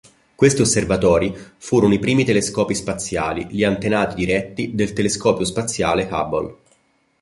Questi 0.33 0.59
osservatori 0.63 1.31
furono 1.57 1.93
i 1.93 1.99
primi 1.99 2.23
telescopi 2.23 2.73
spaziali, 2.73 3.45
gli 3.51 3.63
antenati 3.63 4.15
diretti 4.15 4.73
del 4.73 4.93
telescopio 4.93 5.45
spaziale 5.45 6.09
Hubble. 6.09 6.55